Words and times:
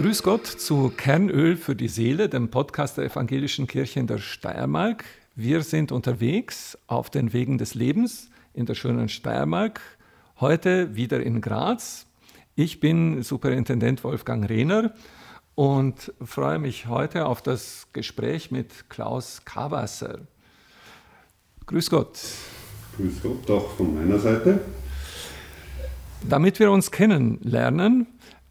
Grüß 0.00 0.22
Gott 0.22 0.46
zu 0.46 0.90
Kernöl 0.96 1.58
für 1.58 1.76
die 1.76 1.86
Seele, 1.86 2.30
dem 2.30 2.50
Podcast 2.50 2.96
der 2.96 3.04
Evangelischen 3.04 3.66
Kirche 3.66 4.00
in 4.00 4.06
der 4.06 4.16
Steiermark. 4.16 5.04
Wir 5.34 5.62
sind 5.62 5.92
unterwegs 5.92 6.78
auf 6.86 7.10
den 7.10 7.34
Wegen 7.34 7.58
des 7.58 7.74
Lebens 7.74 8.30
in 8.54 8.64
der 8.64 8.74
schönen 8.74 9.10
Steiermark, 9.10 9.82
heute 10.40 10.96
wieder 10.96 11.22
in 11.22 11.42
Graz. 11.42 12.06
Ich 12.54 12.80
bin 12.80 13.22
Superintendent 13.22 14.02
Wolfgang 14.02 14.48
Rehner 14.48 14.94
und 15.60 16.14
freue 16.24 16.58
mich 16.58 16.86
heute 16.86 17.26
auf 17.26 17.42
das 17.42 17.86
Gespräch 17.92 18.50
mit 18.50 18.88
Klaus 18.88 19.42
Kawasser. 19.44 20.20
Grüß 21.66 21.90
Gott. 21.90 22.18
Grüß 22.96 23.22
Gott, 23.22 23.50
auch 23.50 23.76
von 23.76 23.94
meiner 23.94 24.18
Seite. 24.18 24.62
Damit 26.26 26.60
wir 26.60 26.70
uns 26.70 26.90
kennenlernen, 26.90 28.06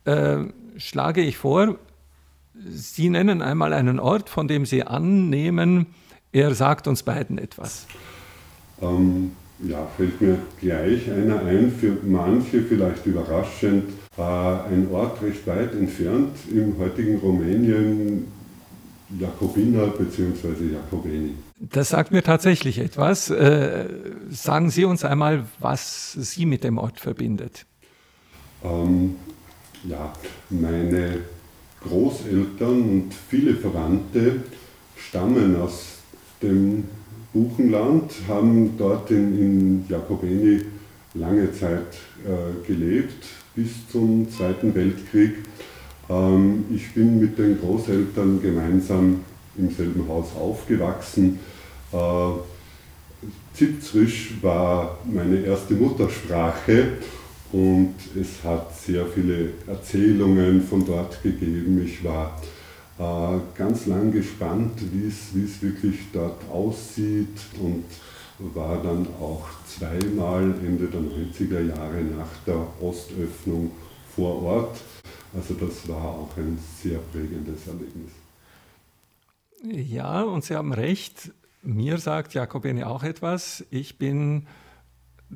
äh, 0.05 0.37
schlage 0.77 1.21
ich 1.21 1.37
vor, 1.37 1.79
Sie 2.53 3.09
nennen 3.09 3.41
einmal 3.41 3.73
einen 3.73 3.99
Ort, 3.99 4.29
von 4.29 4.48
dem 4.48 4.67
Sie 4.67 4.84
annehmen, 4.84 5.87
er 6.31 6.53
sagt 6.53 6.87
uns 6.87 7.01
beiden 7.01 7.39
etwas. 7.39 7.87
Ähm, 8.84 9.31
ja, 9.63 9.84
fällt 9.98 10.21
mir 10.21 10.37
gleich 10.62 11.09
einer 11.09 11.41
ein, 11.41 11.71
für 11.71 11.98
manche 12.03 12.62
vielleicht 12.62 13.07
überraschend, 13.07 13.93
äh, 14.19 14.73
ein 14.73 14.87
Ort 14.91 15.21
recht 15.21 15.47
weit 15.47 15.73
entfernt 15.73 16.35
im 16.51 16.77
heutigen 16.77 17.19
Rumänien, 17.19 18.27
Jakobina 19.17 19.85
bzw. 19.85 20.73
Jakobeni. 20.73 21.35
Das 21.59 21.89
sagt 21.89 22.11
mir 22.11 22.21
tatsächlich 22.21 22.79
etwas. 22.79 23.29
Äh, 23.29 23.87
sagen 24.29 24.70
Sie 24.70 24.85
uns 24.85 25.05
einmal, 25.05 25.45
was 25.59 26.13
Sie 26.13 26.45
mit 26.45 26.63
dem 26.63 26.77
Ort 26.77 26.99
verbindet. 26.99 27.65
Ähm, 28.63 29.15
ja, 29.85 30.11
meine 30.49 31.20
Großeltern 31.81 32.81
und 32.81 33.13
viele 33.29 33.55
Verwandte 33.55 34.43
stammen 34.98 35.55
aus 35.61 35.99
dem 36.41 36.83
Buchenland, 37.33 38.11
haben 38.27 38.77
dort 38.77 39.11
in, 39.11 39.39
in 39.39 39.85
Jakobeni 39.87 40.65
lange 41.13 41.51
Zeit 41.54 41.98
äh, 42.26 42.67
gelebt, 42.67 43.26
bis 43.55 43.87
zum 43.91 44.29
Zweiten 44.29 44.73
Weltkrieg. 44.75 45.35
Ähm, 46.09 46.65
ich 46.73 46.93
bin 46.93 47.19
mit 47.19 47.37
den 47.37 47.59
Großeltern 47.59 48.41
gemeinsam 48.41 49.23
im 49.57 49.69
selben 49.71 50.07
Haus 50.07 50.35
aufgewachsen. 50.35 51.39
Äh, 51.91 51.97
Zipzrisch 53.53 54.35
war 54.41 54.99
meine 55.05 55.41
erste 55.41 55.73
Muttersprache 55.73 56.93
und 57.51 57.95
es 58.20 58.43
hat 58.43 58.79
sehr 58.79 59.05
viele 59.05 59.49
Erzählungen 59.67 60.61
von 60.61 60.85
dort 60.85 61.21
gegeben. 61.21 61.81
Ich 61.83 62.03
war 62.03 62.39
äh, 62.97 63.39
ganz 63.57 63.85
lang 63.87 64.11
gespannt, 64.11 64.79
wie 64.94 65.07
es 65.07 65.61
wirklich 65.61 65.95
dort 66.13 66.50
aussieht 66.50 67.38
und 67.61 67.85
war 68.40 68.81
dann 68.81 69.07
auch 69.19 69.47
zweimal 69.66 70.44
Ende 70.66 70.88
der 70.88 71.01
90er 71.01 71.62
Jahre 71.62 72.01
nach 72.01 72.29
der 72.45 72.68
Ostöffnung 72.81 73.72
vor 74.16 74.41
Ort. 74.44 74.79
Also 75.34 75.53
das 75.53 75.88
war 75.88 76.03
auch 76.03 76.38
ein 76.38 76.57
sehr 76.81 77.00
prägendes 77.00 77.67
Erlebnis. 77.67 78.12
Ja, 79.63 80.23
und 80.23 80.44
Sie 80.44 80.56
haben 80.56 80.73
recht. 80.73 81.31
Mir 81.62 81.97
sagt 81.97 82.34
Jakobine 82.34 82.88
auch 82.88 83.03
etwas. 83.03 83.66
Ich 83.69 83.97
bin 83.97 84.47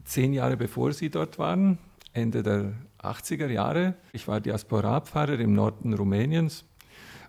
zehn 0.06 0.34
Jahre 0.34 0.58
bevor 0.58 0.94
Sie 0.94 1.09
dort 1.09 1.38
waren, 1.38 1.78
Ende 2.14 2.41
der 2.41 2.74
80er 3.02 3.47
Jahre. 3.50 3.96
Ich 4.14 4.28
war 4.28 4.40
Diasporapfarrer 4.40 5.40
im 5.40 5.53
Norden 5.53 5.94
Rumäniens 5.94 6.64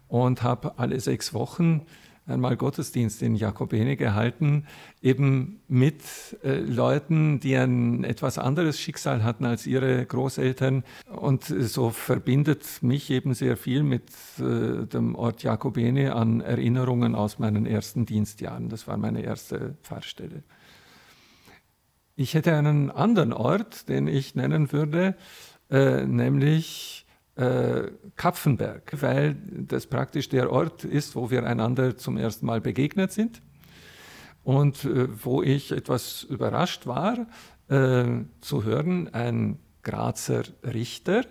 und 0.08 0.42
habe 0.42 0.78
alle 0.78 1.00
sechs 1.00 1.34
Wochen 1.34 1.82
einmal 2.26 2.56
Gottesdienst 2.56 3.22
in 3.22 3.34
Jakobene 3.36 3.96
gehalten, 3.96 4.66
eben 5.02 5.60
mit 5.68 6.02
äh, 6.42 6.60
Leuten, 6.60 7.40
die 7.40 7.56
ein 7.56 8.04
etwas 8.04 8.38
anderes 8.38 8.80
Schicksal 8.80 9.22
hatten 9.22 9.44
als 9.44 9.66
ihre 9.66 10.04
Großeltern. 10.06 10.84
Und 11.14 11.44
so 11.44 11.90
verbindet 11.90 12.82
mich 12.82 13.10
eben 13.10 13.34
sehr 13.34 13.56
viel 13.56 13.82
mit 13.82 14.10
äh, 14.38 14.86
dem 14.86 15.14
Ort 15.14 15.42
Jakobene 15.42 16.14
an 16.14 16.40
Erinnerungen 16.40 17.14
aus 17.14 17.38
meinen 17.38 17.66
ersten 17.66 18.06
Dienstjahren. 18.06 18.68
Das 18.68 18.88
war 18.88 18.96
meine 18.96 19.22
erste 19.22 19.76
Pfarrstelle. 19.82 20.42
Ich 22.16 22.34
hätte 22.34 22.54
einen 22.54 22.90
anderen 22.90 23.32
Ort, 23.32 23.88
den 23.88 24.06
ich 24.06 24.34
nennen 24.34 24.72
würde, 24.72 25.16
äh, 25.68 26.04
nämlich 26.06 27.03
äh, 27.36 27.90
Kapfenberg, 28.16 28.92
weil 29.00 29.36
das 29.50 29.86
praktisch 29.86 30.28
der 30.28 30.50
Ort 30.50 30.84
ist, 30.84 31.16
wo 31.16 31.30
wir 31.30 31.44
einander 31.44 31.96
zum 31.96 32.16
ersten 32.16 32.46
Mal 32.46 32.60
begegnet 32.60 33.12
sind 33.12 33.42
und 34.44 34.84
äh, 34.84 35.08
wo 35.24 35.42
ich 35.42 35.72
etwas 35.72 36.22
überrascht 36.24 36.86
war 36.86 37.26
äh, 37.68 38.04
zu 38.40 38.64
hören, 38.64 39.12
ein 39.12 39.58
Grazer 39.82 40.44
Richter 40.62 41.24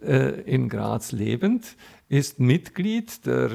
äh, 0.00 0.40
in 0.42 0.68
Graz 0.68 1.12
lebend 1.12 1.76
ist 2.08 2.40
Mitglied 2.40 3.26
der 3.26 3.50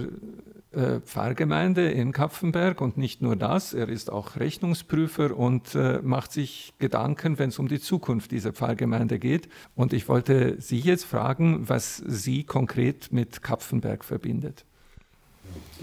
äh, 0.71 1.01
Pfarrgemeinde 1.01 1.89
in 1.89 2.13
Kapfenberg 2.13 2.79
und 2.79 2.97
nicht 2.97 3.21
nur 3.21 3.35
das, 3.35 3.73
er 3.73 3.89
ist 3.89 4.09
auch 4.09 4.37
Rechnungsprüfer 4.37 5.35
und 5.37 5.75
äh, 5.75 5.99
macht 6.01 6.31
sich 6.31 6.73
Gedanken, 6.79 7.39
wenn 7.39 7.49
es 7.49 7.59
um 7.59 7.67
die 7.67 7.79
Zukunft 7.79 8.31
dieser 8.31 8.53
Pfarrgemeinde 8.53 9.19
geht. 9.19 9.49
Und 9.75 9.91
ich 9.91 10.07
wollte 10.07 10.55
Sie 10.59 10.79
jetzt 10.79 11.03
fragen, 11.03 11.67
was 11.67 11.97
Sie 11.97 12.43
konkret 12.43 13.11
mit 13.11 13.41
Kapfenberg 13.41 14.05
verbindet. 14.05 14.65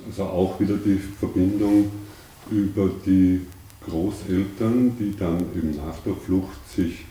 Also 0.06 0.25
auch 0.25 0.59
wieder 0.59 0.77
die 0.77 0.97
Verbindung 0.97 1.91
über 2.50 2.91
die 3.05 3.47
Großeltern, 3.87 4.97
die 4.99 5.15
dann 5.17 5.41
eben 5.55 5.77
nach 5.77 5.99
der 5.99 6.15
Flucht 6.15 6.67
sich 6.69 7.05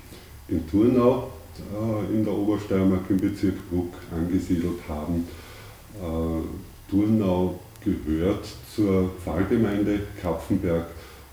in 0.48 0.68
Turnau 0.68 1.32
äh, 1.60 2.14
in 2.14 2.24
der 2.24 2.34
Obersteiermark 2.34 3.10
im 3.10 3.18
Bezirk 3.18 3.70
Bruck 3.70 3.94
angesiedelt 4.12 4.80
haben. 4.88 5.28
Äh, 6.02 6.90
Turnau 6.90 7.60
gehört 7.84 8.46
zur 8.74 9.10
Pfarrgemeinde 9.24 10.00
Kapfenberg. 10.22 10.88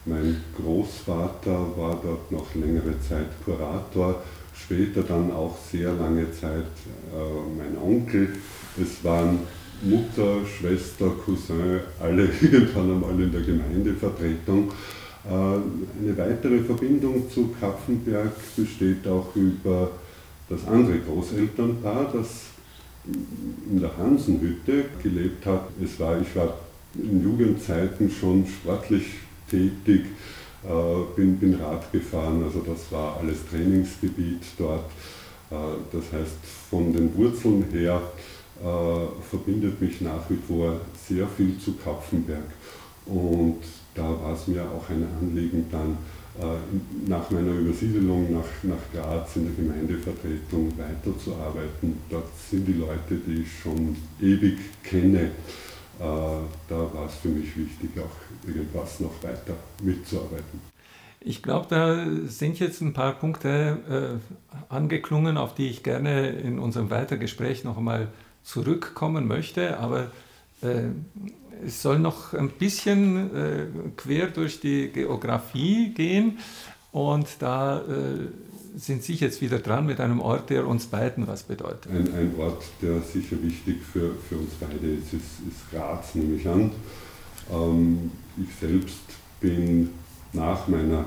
Mein 0.07 0.43
Großvater 0.57 1.77
war 1.77 2.01
dort 2.03 2.31
noch 2.31 2.55
längere 2.55 3.01
Zeit 3.01 3.29
Kurator, 3.45 4.23
später 4.55 5.03
dann 5.03 5.31
auch 5.31 5.57
sehr 5.71 5.93
lange 5.93 6.31
Zeit 6.33 6.67
äh, 7.13 7.57
mein 7.57 7.79
Onkel. 7.83 8.29
Es 8.81 9.03
waren 9.05 9.41
Mutter, 9.83 10.41
Schwester, 10.47 11.11
Cousin, 11.25 11.81
alle 12.01 12.25
irgendwann 12.41 12.93
einmal 12.93 13.21
in 13.21 13.33
der 13.33 13.43
Gemeindevertretung. 13.43 14.71
Äh, 15.27 15.31
eine 15.31 16.19
weitere 16.19 16.59
Verbindung 16.61 17.31
zu 17.31 17.55
Kapfenberg 17.59 18.33
besteht 18.57 19.07
auch 19.09 19.35
über 19.35 19.91
das 20.49 20.67
andere 20.67 20.99
Großelternpaar, 20.99 22.11
das 22.13 22.54
in 23.07 23.81
der 23.81 23.97
Hansenhütte 23.97 24.85
gelebt 25.03 25.45
hat. 25.47 25.69
Es 25.83 25.99
war, 26.01 26.21
ich 26.21 26.35
war 26.35 26.59
in 26.95 27.23
Jugendzeiten 27.23 28.11
schon 28.11 28.47
sportlich 28.47 29.05
tätig, 29.51 30.07
äh, 30.65 31.17
bin, 31.17 31.39
bin 31.39 31.55
Rad 31.57 31.91
gefahren, 31.93 32.43
also 32.45 32.61
das 32.61 32.91
war 32.91 33.19
alles 33.19 33.39
Trainingsgebiet 33.51 34.43
dort. 34.59 34.91
Äh, 35.51 35.55
das 35.93 36.05
heißt, 36.13 36.39
von 36.71 36.93
den 36.93 37.15
Wurzeln 37.17 37.65
her 37.71 38.01
äh, 38.61 39.23
verbindet 39.29 39.81
mich 39.81 40.01
nach 40.01 40.29
wie 40.31 40.39
vor 40.49 40.81
sehr 41.07 41.27
viel 41.27 41.59
zu 41.59 41.75
Kapfenberg. 41.75 42.51
Und 43.07 43.61
da 43.95 44.03
war 44.03 44.35
es 44.35 44.47
mir 44.47 44.63
auch 44.63 44.89
ein 44.91 45.07
Anliegen, 45.21 45.67
dann 45.71 45.97
äh, 46.39 47.09
nach 47.09 47.31
meiner 47.31 47.53
Übersiedelung 47.53 48.33
nach, 48.33 48.65
nach 48.65 48.93
Graz 48.93 49.37
in 49.37 49.45
der 49.45 49.55
Gemeindevertretung 49.55 50.73
weiterzuarbeiten. 50.77 52.01
Dort 52.11 52.29
sind 52.51 52.67
die 52.67 52.73
Leute, 52.73 53.17
die 53.27 53.43
ich 53.43 53.61
schon 53.63 53.97
ewig 54.21 54.59
kenne. 54.83 55.21
Äh, 55.21 55.31
da 56.01 56.77
war 56.93 57.07
es 57.07 57.15
für 57.17 57.29
mich 57.29 57.57
wichtig, 57.57 57.91
auch 57.99 58.49
irgendwas 58.49 58.99
noch 58.99 59.23
weiter 59.23 59.55
mitzuarbeiten. 59.81 60.61
Ich 61.21 61.43
glaube, 61.43 61.67
da 61.71 62.05
sind 62.27 62.59
jetzt 62.59 62.81
ein 62.81 62.93
paar 62.93 63.13
Punkte 63.13 64.21
äh, 64.21 64.75
angeklungen, 64.75 65.39
auf 65.39 65.55
die 65.55 65.69
ich 65.69 65.83
gerne 65.83 66.31
in 66.31 66.59
unserem 66.59 66.91
Weitergespräch 66.91 67.65
noch 67.65 67.79
einmal 67.79 68.09
zurückkommen 68.43 69.27
möchte. 69.27 69.79
Aber 69.79 70.09
es 71.65 71.83
soll 71.83 71.99
noch 71.99 72.35
ein 72.35 72.51
bisschen 72.51 73.35
äh, 73.35 73.67
quer 73.97 74.29
durch 74.29 74.61
die 74.61 74.89
Geografie 74.89 75.95
gehen 75.95 76.39
und 76.93 77.27
da 77.39 77.79
äh, 77.81 78.29
sind 78.77 79.03
Sie 79.03 79.15
jetzt 79.15 79.41
wieder 79.41 79.59
dran 79.59 79.87
mit 79.87 80.01
einem 80.01 80.21
Ort, 80.21 80.51
der 80.51 80.67
uns 80.67 80.87
beiden 80.87 81.27
was 81.27 81.45
bedeutet. 81.45 81.91
Ein, 81.91 82.13
ein 82.15 82.35
Ort, 82.39 82.65
der 82.83 83.01
sicher 83.01 83.41
wichtig 83.43 83.83
für, 83.83 84.15
für 84.29 84.37
uns 84.37 84.53
beide 84.61 84.95
ist, 84.95 85.13
ist, 85.13 85.41
ist 85.49 85.71
Graz, 85.71 86.15
nehme 86.15 86.37
ich 86.37 86.49
an. 86.49 86.73
Ähm, 87.53 88.11
ich 88.37 88.55
selbst 88.61 89.03
bin 89.41 89.91
nach 90.33 90.67
meiner 90.67 91.07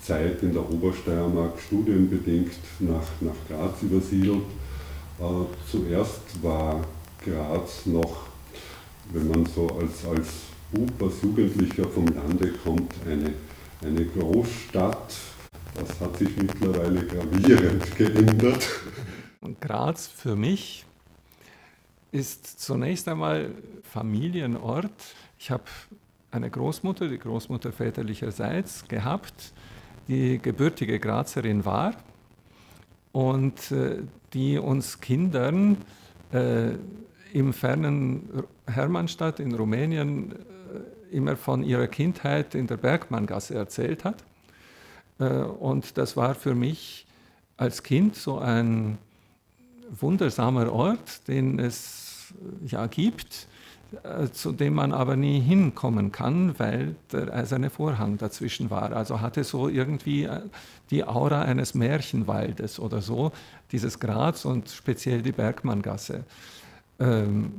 Zeit 0.00 0.42
in 0.42 0.52
der 0.52 0.68
Obersteiermark 0.70 1.60
studienbedingt 1.60 2.52
nach, 2.80 3.06
nach 3.20 3.34
Graz 3.48 3.82
übersiedelt. 3.82 4.44
Äh, 5.18 5.24
zuerst 5.70 6.42
war 6.42 6.84
Graz 7.24 7.86
noch, 7.86 8.26
wenn 9.12 9.28
man 9.28 9.46
so 9.46 9.68
als, 9.68 10.04
als 10.04 10.28
Bub, 10.72 11.02
als 11.02 11.22
Jugendlicher 11.22 11.88
vom 11.88 12.06
Lande 12.06 12.52
kommt, 12.64 12.92
eine, 13.06 13.32
eine 13.82 14.04
Großstadt. 14.06 15.14
Das 15.74 16.00
hat 16.00 16.16
sich 16.18 16.36
mittlerweile 16.36 17.04
gravierend 17.06 17.96
geändert. 17.96 18.68
Graz 19.60 20.06
für 20.06 20.36
mich 20.36 20.84
ist 22.12 22.60
zunächst 22.60 23.08
einmal 23.08 23.50
Familienort. 23.82 24.92
Ich 25.38 25.50
habe 25.50 25.64
eine 26.30 26.50
Großmutter, 26.50 27.08
die 27.08 27.18
Großmutter 27.18 27.72
väterlicherseits, 27.72 28.86
gehabt, 28.88 29.52
die 30.08 30.38
gebürtige 30.38 30.98
Grazerin 30.98 31.64
war 31.64 31.94
und 33.12 33.70
äh, 33.70 34.02
die 34.32 34.58
uns 34.58 35.00
Kindern 35.00 35.78
äh, 36.32 36.72
im 37.34 37.52
fernen 37.52 38.44
Hermannstadt 38.66 39.40
in 39.40 39.54
Rumänien 39.54 40.32
äh, 40.32 41.16
immer 41.16 41.36
von 41.36 41.64
ihrer 41.64 41.88
Kindheit 41.88 42.54
in 42.54 42.68
der 42.68 42.76
Bergmanngasse 42.76 43.54
erzählt 43.54 44.04
hat. 44.04 44.24
Äh, 45.18 45.24
und 45.24 45.98
das 45.98 46.16
war 46.16 46.36
für 46.36 46.54
mich 46.54 47.06
als 47.56 47.82
Kind 47.82 48.14
so 48.14 48.38
ein 48.38 48.98
wundersamer 49.90 50.72
Ort, 50.72 51.26
den 51.26 51.58
es 51.58 52.32
ja 52.66 52.86
gibt, 52.86 53.48
äh, 54.04 54.28
zu 54.30 54.52
dem 54.52 54.74
man 54.74 54.92
aber 54.92 55.16
nie 55.16 55.40
hinkommen 55.40 56.12
kann, 56.12 56.56
weil 56.58 56.94
der 57.10 57.34
eiserne 57.34 57.68
Vorhang 57.68 58.16
dazwischen 58.16 58.70
war. 58.70 58.92
Also 58.92 59.20
hatte 59.20 59.42
so 59.42 59.68
irgendwie 59.68 60.24
äh, 60.24 60.40
die 60.90 61.02
Aura 61.04 61.42
eines 61.42 61.74
Märchenwaldes 61.74 62.78
oder 62.78 63.02
so, 63.02 63.32
dieses 63.72 63.98
Graz 63.98 64.44
und 64.44 64.68
speziell 64.68 65.20
die 65.20 65.32
Bergmanngasse. 65.32 66.22
Ähm, 66.98 67.52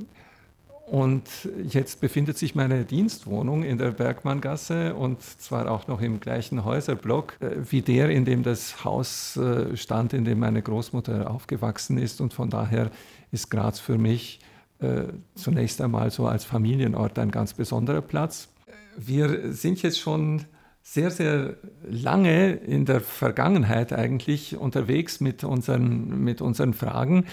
und 0.87 1.23
jetzt 1.67 1.99
befindet 1.99 2.37
sich 2.37 2.53
meine 2.53 2.85
Dienstwohnung 2.85 3.63
in 3.63 3.79
der 3.79 3.89
Bergmanngasse 3.89 4.93
und 4.93 5.19
zwar 5.21 5.71
auch 5.71 5.87
noch 5.87 5.99
im 5.99 6.19
gleichen 6.19 6.63
Häuserblock 6.63 7.37
äh, 7.41 7.71
wie 7.71 7.81
der, 7.81 8.09
in 8.09 8.23
dem 8.23 8.43
das 8.43 8.85
Haus 8.85 9.39
stand, 9.73 10.13
in 10.13 10.25
dem 10.25 10.39
meine 10.39 10.61
Großmutter 10.61 11.29
aufgewachsen 11.29 11.97
ist. 11.97 12.21
Und 12.21 12.33
von 12.33 12.49
daher 12.49 12.91
ist 13.31 13.49
Graz 13.49 13.79
für 13.79 13.97
mich 13.97 14.39
äh, 14.79 15.05
zunächst 15.35 15.81
einmal 15.81 16.11
so 16.11 16.27
als 16.27 16.43
Familienort 16.43 17.17
ein 17.17 17.31
ganz 17.31 17.53
besonderer 17.53 18.01
Platz. 18.01 18.49
Wir 18.97 19.53
sind 19.53 19.81
jetzt 19.81 19.99
schon 19.99 20.43
sehr, 20.81 21.09
sehr 21.11 21.55
lange 21.89 22.51
in 22.51 22.85
der 22.85 23.01
Vergangenheit 23.01 23.93
eigentlich 23.93 24.57
unterwegs 24.57 25.19
mit 25.19 25.43
unseren, 25.43 26.23
mit 26.23 26.41
unseren 26.41 26.73
Fragen. 26.73 27.25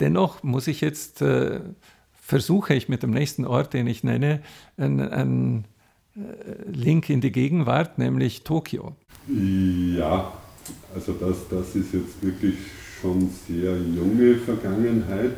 Dennoch 0.00 0.42
muss 0.42 0.66
ich 0.66 0.80
jetzt, 0.80 1.22
äh, 1.22 1.60
versuche 2.12 2.74
ich 2.74 2.88
mit 2.88 3.02
dem 3.02 3.10
nächsten 3.10 3.44
Ort, 3.44 3.72
den 3.72 3.86
ich 3.86 4.04
nenne, 4.04 4.42
einen 4.76 5.64
äh, 6.16 6.20
Link 6.70 7.10
in 7.10 7.20
die 7.20 7.32
Gegenwart, 7.32 7.98
nämlich 7.98 8.44
Tokio. 8.44 8.96
Ja, 9.28 10.32
also 10.94 11.12
das, 11.12 11.48
das 11.48 11.74
ist 11.74 11.92
jetzt 11.94 12.22
wirklich 12.22 12.54
schon 13.00 13.30
sehr 13.46 13.76
junge 13.76 14.34
Vergangenheit. 14.36 15.32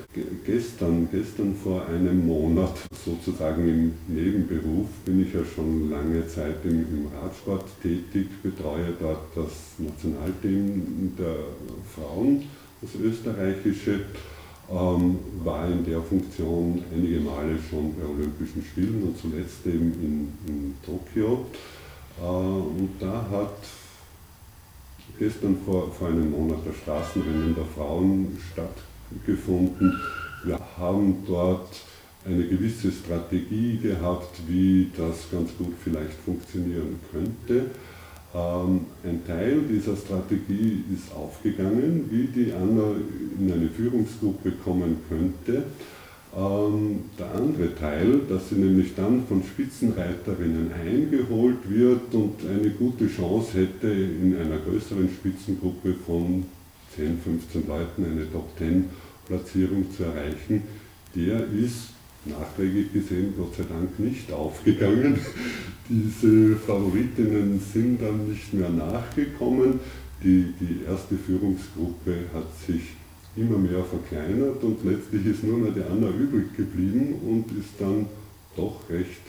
Gestern, 0.45 1.09
gestern 1.11 1.55
vor 1.55 1.87
einem 1.87 2.27
Monat, 2.27 2.79
sozusagen 3.05 3.69
im 3.69 4.15
Nebenberuf, 4.15 4.89
bin 5.05 5.23
ich 5.23 5.35
ja 5.35 5.41
schon 5.55 5.91
lange 5.91 6.27
Zeit 6.27 6.57
im, 6.65 6.81
im 6.81 7.09
Radsport 7.21 7.67
tätig, 7.83 8.29
betreue 8.43 8.95
dort 8.99 9.37
das 9.37 9.53
Nationalteam 9.79 11.15
der 11.19 11.37
Frauen, 11.95 12.45
das 12.81 12.95
österreichische. 12.95 14.01
Ähm, 14.71 15.19
war 15.43 15.67
in 15.67 15.85
der 15.85 16.01
Funktion 16.01 16.83
einige 16.95 17.19
Male 17.21 17.59
schon 17.69 17.93
bei 17.97 18.07
Olympischen 18.07 18.63
Spielen 18.63 19.03
und 19.03 19.19
zuletzt 19.19 19.67
eben 19.67 19.93
in, 20.01 20.33
in 20.47 20.75
Tokio. 20.85 21.47
Äh, 22.21 22.25
und 22.25 22.91
da 23.01 23.27
hat 23.33 23.57
gestern 25.19 25.57
vor, 25.65 25.91
vor 25.93 26.09
einem 26.09 26.31
Monat 26.31 26.59
das 26.65 26.77
Straßenrennen 26.77 27.55
der 27.57 27.65
Frauen 27.65 28.39
stattgefunden. 28.53 30.01
Wir 30.45 30.61
haben 30.79 31.25
dort 31.27 31.69
eine 32.25 32.47
gewisse 32.47 32.93
Strategie 32.93 33.79
gehabt, 33.79 34.41
wie 34.47 34.91
das 34.97 35.31
ganz 35.33 35.51
gut 35.57 35.75
vielleicht 35.83 36.15
funktionieren 36.25 37.01
könnte. 37.11 37.71
Ähm, 38.33 38.87
ein 39.03 39.27
Teil 39.27 39.63
dieser 39.63 39.97
Strategie 39.97 40.85
ist 40.95 41.13
aufgegangen, 41.15 42.09
wie 42.11 42.27
die 42.27 42.53
Anna 42.53 42.95
in 43.39 43.53
eine 43.53 43.69
Führungsgruppe 43.69 44.53
kommen 44.65 44.99
könnte. 45.09 45.65
Ähm, 46.37 47.07
der 47.19 47.35
andere 47.35 47.75
Teil, 47.75 48.21
dass 48.29 48.51
sie 48.51 48.55
nämlich 48.55 48.95
dann 48.95 49.27
von 49.27 49.43
Spitzenreiterinnen 49.43 50.71
eingeholt 50.73 51.69
wird 51.69 52.15
und 52.15 52.35
eine 52.49 52.71
gute 52.71 53.09
Chance 53.09 53.59
hätte, 53.59 53.89
in 53.89 54.37
einer 54.37 54.59
größeren 54.59 55.09
Spitzengruppe 55.09 55.95
von 56.07 56.45
10, 56.95 57.19
15 57.19 57.67
Leuten 57.67 58.05
eine 58.05 58.31
Top-10-Platzierung 58.31 59.87
zu 59.91 60.05
erreichen, 60.05 60.63
der 61.17 61.47
ist 61.53 61.89
nachträglich 62.25 62.93
gesehen 62.93 63.35
Gott 63.37 63.55
sei 63.57 63.65
Dank 63.65 63.99
nicht 63.99 64.33
aufgegangen. 64.33 65.19
Diese 65.89 66.57
Favoritinnen 66.57 67.61
sind 67.61 68.01
dann 68.01 68.29
nicht 68.29 68.53
mehr 68.55 68.71
nachgekommen. 68.71 69.81
Die, 70.23 70.55
die 70.61 70.85
erste 70.87 71.17
Führungsgruppe 71.17 72.27
hat 72.35 72.47
sich 72.67 72.83
immer 73.37 73.59
mehr 73.59 73.83
verkleinert 73.85 74.63
und 74.63 74.85
letztlich 74.85 75.27
ist 75.27 75.45
nur 75.45 75.59
mehr 75.59 75.73
die 75.73 75.83
Anna 75.83 76.09
übrig 76.09 76.55
geblieben 76.57 77.15
und 77.27 77.47
ist 77.59 77.75
dann 77.79 78.07
doch 78.57 78.81
recht 78.91 79.21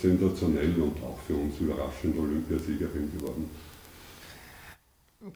sensationell 0.00 0.74
und 0.80 1.02
auch 1.02 1.18
für 1.26 1.34
uns 1.34 1.58
überraschend 1.60 2.18
Olympiasiegerin 2.18 3.10
geworden. 3.18 3.50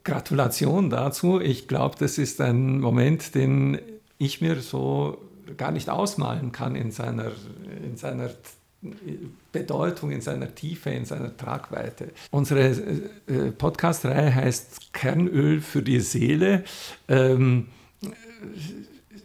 Gratulation 0.05 0.91
dazu. 0.91 1.41
Ich 1.41 1.69
glaube, 1.69 1.97
das 1.99 2.19
ist 2.19 2.41
ein 2.41 2.81
Moment, 2.81 3.35
den 3.35 3.79
ich 4.19 4.41
mir 4.41 4.61
so 4.61 5.19
gar 5.57 5.73
nicht 5.73 5.89
ausmalen 5.89 6.53
kann 6.53 6.75
in 6.75 6.91
seiner, 6.91 7.33
in 7.85 7.97
seiner 7.97 8.31
Bedeutung, 9.53 10.11
in 10.11 10.21
seiner 10.21 10.55
Tiefe, 10.55 10.91
in 10.91 11.05
seiner 11.05 11.37
Tragweite. 11.37 12.09
Unsere 12.31 12.71
äh, 12.71 13.53
Podcast-Reihe 13.53 14.35
heißt 14.35 14.93
Kernöl 14.93 15.61
für 15.61 15.83
die 15.83 16.01
Seele. 16.01 16.65
Ähm, 17.09 17.69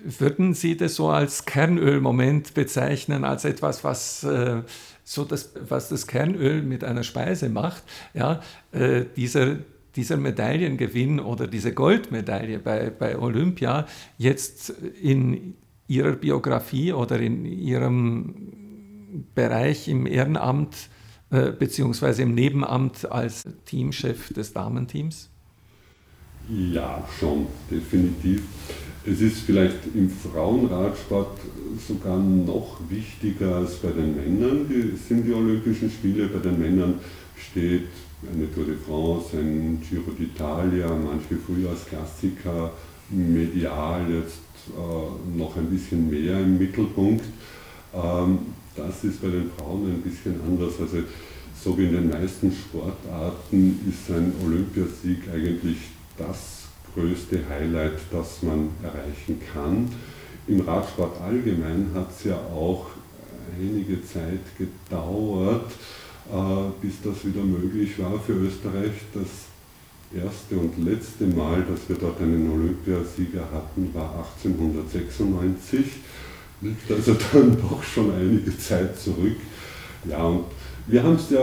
würden 0.03 0.53
Sie 0.53 0.77
das 0.77 0.95
so 0.95 1.09
als 1.09 1.45
Kernölmoment 1.45 2.53
bezeichnen, 2.53 3.23
als 3.23 3.45
etwas, 3.45 3.83
was, 3.83 4.23
äh, 4.23 4.61
so 5.03 5.25
das, 5.25 5.53
was 5.67 5.89
das 5.89 6.05
Kernöl 6.05 6.61
mit 6.61 6.83
einer 6.83 7.03
Speise 7.03 7.49
macht? 7.49 7.83
Ja, 8.13 8.41
äh, 8.71 9.05
dieser, 9.15 9.57
dieser 9.95 10.17
Medaillengewinn 10.17 11.19
oder 11.19 11.47
diese 11.47 11.73
Goldmedaille 11.73 12.59
bei, 12.59 12.91
bei 12.91 13.17
Olympia 13.17 13.87
jetzt 14.19 14.69
in 15.01 15.55
Ihrer 15.87 16.13
Biografie 16.13 16.93
oder 16.93 17.19
in 17.19 17.45
Ihrem 17.45 18.53
Bereich 19.33 19.87
im 19.87 20.05
Ehrenamt 20.05 20.89
äh, 21.29 21.51
beziehungsweise 21.51 22.23
im 22.23 22.35
Nebenamt 22.35 23.09
als 23.11 23.43
Teamchef 23.65 24.33
des 24.33 24.53
Damenteams? 24.53 25.29
Ja, 26.49 27.05
schon, 27.19 27.47
definitiv. 27.69 28.43
Es 29.05 29.21
ist 29.21 29.39
vielleicht 29.39 29.77
im 29.93 30.09
Frauenradsport 30.09 31.39
sogar 31.85 32.17
noch 32.17 32.79
wichtiger 32.89 33.55
als 33.57 33.75
bei 33.75 33.89
den 33.91 34.15
Männern. 34.15 34.67
Die 34.69 34.95
sind 34.95 35.25
die 35.25 35.33
Olympischen 35.33 35.89
Spiele. 35.89 36.27
Bei 36.27 36.39
den 36.39 36.59
Männern 36.59 36.95
steht 37.37 37.87
eine 38.23 38.51
Tour 38.51 38.65
de 38.65 38.75
France, 38.75 39.37
ein 39.37 39.81
Giro 39.81 40.11
d'Italia, 40.11 40.87
manche 40.87 41.37
Frühjahrsklassiker, 41.37 42.71
medial 43.09 44.01
jetzt 44.11 44.39
äh, 44.75 45.37
noch 45.37 45.55
ein 45.55 45.67
bisschen 45.67 46.09
mehr 46.09 46.39
im 46.39 46.57
Mittelpunkt. 46.57 47.25
Ähm, 47.93 48.39
das 48.75 49.03
ist 49.03 49.21
bei 49.21 49.29
den 49.29 49.51
Frauen 49.57 49.85
ein 49.85 50.01
bisschen 50.01 50.39
anders. 50.45 50.73
Also 50.79 50.97
so 51.63 51.77
wie 51.77 51.85
in 51.85 51.93
den 51.93 52.09
meisten 52.09 52.51
Sportarten 52.51 53.79
ist 53.89 54.09
ein 54.15 54.33
Olympiasieg 54.45 55.23
eigentlich 55.33 55.77
das 56.17 56.63
größte 56.93 57.39
Highlight, 57.49 57.99
das 58.11 58.41
man 58.43 58.69
erreichen 58.83 59.39
kann. 59.53 59.89
Im 60.47 60.61
Radsport 60.61 61.19
allgemein 61.21 61.87
hat 61.93 62.11
es 62.11 62.25
ja 62.25 62.35
auch 62.35 62.87
einige 63.59 64.03
Zeit 64.03 64.41
gedauert, 64.57 65.71
bis 66.81 66.93
das 67.03 67.25
wieder 67.25 67.43
möglich 67.43 67.97
war 67.99 68.19
für 68.19 68.33
Österreich, 68.33 68.91
dass 69.13 69.47
erste 70.15 70.57
und 70.57 70.77
letzte 70.83 71.25
Mal, 71.25 71.63
dass 71.69 71.87
wir 71.87 71.97
dort 71.97 72.21
einen 72.21 72.49
Olympiasieger 72.49 73.47
hatten, 73.51 73.93
war 73.93 74.25
1896. 74.39 75.85
Liegt 76.61 76.91
also 76.91 77.15
dann 77.33 77.57
doch 77.61 77.83
schon 77.83 78.11
einige 78.13 78.57
Zeit 78.57 78.99
zurück. 78.99 79.37
Ja, 80.09 80.23
und 80.23 80.45
wir 80.87 81.03
haben 81.03 81.15
es 81.15 81.29
ja 81.29 81.41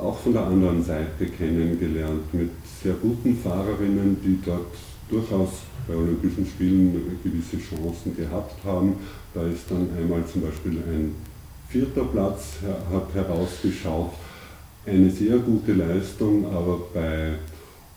auch 0.00 0.18
von 0.20 0.32
der 0.32 0.46
anderen 0.46 0.82
Seite 0.82 1.26
kennengelernt 1.26 2.32
mit 2.32 2.50
sehr 2.82 2.94
guten 2.94 3.36
Fahrerinnen, 3.36 4.16
die 4.22 4.38
dort 4.44 4.72
durchaus 5.08 5.50
bei 5.86 5.94
Olympischen 5.94 6.46
Spielen 6.46 7.18
gewisse 7.22 7.58
Chancen 7.58 8.16
gehabt 8.16 8.64
haben. 8.64 8.94
Da 9.34 9.46
ist 9.46 9.68
dann 9.68 9.88
einmal 9.98 10.24
zum 10.26 10.42
Beispiel 10.42 10.72
ein 10.72 11.14
vierter 11.68 12.04
Platz 12.04 12.56
hat 12.92 13.14
herausgeschaut. 13.14 14.12
Eine 14.86 15.10
sehr 15.10 15.38
gute 15.38 15.72
Leistung, 15.72 16.46
aber 16.46 16.80
bei 16.92 17.34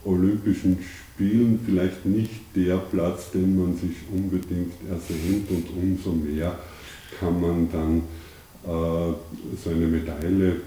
Olympischen 0.06 0.78
Spielen 1.18 1.60
vielleicht 1.66 2.06
nicht 2.06 2.56
der 2.56 2.78
Platz, 2.78 3.32
den 3.32 3.60
man 3.60 3.76
sich 3.76 3.96
unbedingt 4.14 4.74
ersehnt 4.90 5.50
und 5.50 5.68
umso 5.76 6.12
mehr 6.12 6.58
kann 7.20 7.42
man 7.42 7.72
dann 7.72 7.98
äh, 8.64 9.14
so 9.64 9.70
eine 9.70 9.88
Medaille, 9.88 10.62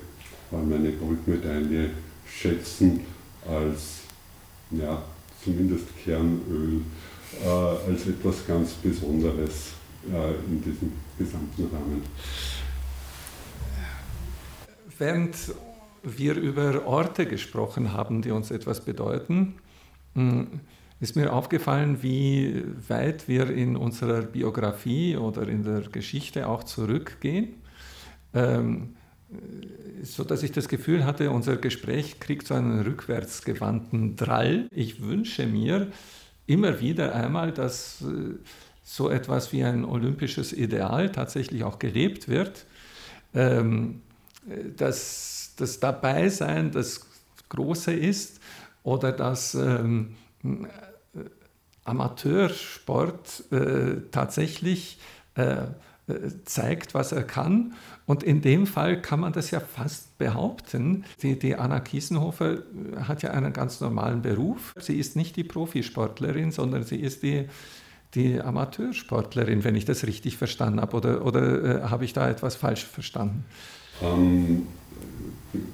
vor 0.49 0.59
allem 0.59 0.73
eine 0.73 0.93
Goldmedaille, 0.93 1.91
schätzen 2.27 3.01
als 3.49 4.01
ja, 4.73 5.03
zumindest 5.43 5.87
Kernöl, 6.05 6.81
äh, 7.45 7.49
als 7.49 8.07
etwas 8.07 8.47
ganz 8.47 8.73
Besonderes 8.75 9.73
äh, 10.13 10.35
in 10.51 10.63
diesem 10.63 10.93
gesamten 11.19 11.63
Rahmen. 11.73 12.03
Während 15.01 15.55
wir 16.03 16.35
über 16.35 16.87
Orte 16.87 17.25
gesprochen 17.25 17.95
haben, 17.95 18.21
die 18.21 18.33
uns 18.33 18.51
etwas 18.51 18.85
bedeuten, 18.85 19.55
hm, 20.15 20.61
ist 21.01 21.17
mir 21.17 21.33
aufgefallen, 21.33 22.03
wie 22.03 22.63
weit 22.87 23.27
wir 23.27 23.49
in 23.49 23.79
unserer 23.79 24.21
Biografie 24.21 25.17
oder 25.17 25.49
in 25.49 25.65
der 25.65 25.81
Geschichte 25.91 26.47
auch 26.47 26.65
zurückgehen. 26.65 27.55
Ähm, 28.35 28.95
so 30.03 30.23
dass 30.23 30.43
ich 30.43 30.53
das 30.53 30.69
Gefühl 30.69 31.07
hatte, 31.07 31.31
unser 31.31 31.57
Gespräch 31.57 32.21
kriegt 32.21 32.47
so 32.47 32.53
einen 32.53 32.81
rückwärtsgewandten 32.81 34.17
Drall. 34.17 34.69
Ich 34.71 35.03
wünsche 35.03 35.47
mir 35.47 35.87
immer 36.47 36.79
wieder 36.81 37.15
einmal, 37.15 37.53
dass 37.53 38.03
äh, 38.03 38.35
so 38.83 39.09
etwas 39.09 39.51
wie 39.55 39.65
ein 39.65 39.87
olympisches 39.87 40.53
Ideal 40.53 41.11
tatsächlich 41.11 41.65
auch 41.65 41.79
gelebt 41.79 42.29
wird. 42.29 42.67
Ähm, 43.33 44.03
dass 44.77 45.53
das 45.57 45.81
Dabeisein 45.81 46.71
das 46.71 47.07
Große 47.49 47.93
ist 47.93 48.41
oder 48.83 49.13
dass 49.13 49.55
ähm, 49.55 50.17
Amateursport 51.85 53.45
äh, 53.51 53.97
tatsächlich 54.11 54.99
äh, 55.35 55.67
zeigt, 56.45 56.95
was 56.95 57.13
er 57.13 57.23
kann. 57.23 57.75
Und 58.07 58.23
in 58.23 58.41
dem 58.41 58.67
Fall 58.67 59.01
kann 59.01 59.21
man 59.21 59.33
das 59.33 59.51
ja 59.51 59.61
fast 59.61 60.19
behaupten. 60.19 61.05
Die, 61.23 61.39
die, 61.39 61.55
Anna 61.55 61.81
Kiesenhofer 61.81 62.59
hat 63.03 63.23
ja 63.23 63.31
einen 63.31 63.53
ganz 63.53 63.81
normalen 63.81 64.23
Beruf. 64.23 64.75
Sie 64.81 64.99
ist 64.99 65.15
nicht 65.15 65.37
die 65.37 65.45
Profisportlerin, 65.45 66.51
sondern 66.51 66.83
sie 66.83 66.97
ist 66.97 67.23
die, 67.23 67.49
die 68.15 68.41
Amateursportlerin, 68.41 69.63
wenn 69.63 69.77
ich 69.77 69.85
das 69.85 70.05
richtig 70.07 70.37
verstanden 70.37 70.81
habe. 70.81 70.97
Oder, 70.97 71.25
oder 71.25 71.85
äh, 71.85 71.89
habe 71.89 72.05
ich 72.05 72.13
da 72.13 72.29
etwas 72.29 72.57
falsch 72.57 72.85
verstanden? 72.85 73.45
Ähm, 74.03 74.67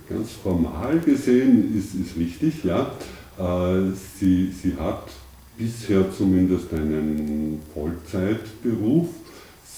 ganz 0.09 0.33
formal 0.33 0.99
gesehen 1.01 1.77
ist 1.77 1.95
es 1.95 2.17
richtig, 2.17 2.65
ja. 2.65 2.91
Äh, 3.39 3.93
sie, 4.19 4.51
sie 4.51 4.75
hat 4.77 5.09
bisher 5.57 6.11
zumindest 6.13 6.73
einen 6.73 7.61
Vollzeitberuf. 7.73 9.09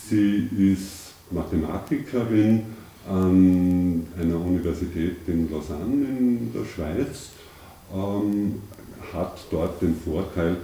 Sie 0.09 0.49
ist 0.57 1.13
Mathematikerin 1.31 2.63
an 3.09 4.07
einer 4.19 4.41
Universität 4.41 5.17
in 5.27 5.51
Lausanne 5.51 6.07
in 6.19 6.53
der 6.53 6.65
Schweiz, 6.65 7.31
ähm, 7.95 8.63
hat 9.13 9.39
dort 9.51 9.81
den 9.81 9.97
Vorteil, 9.97 10.57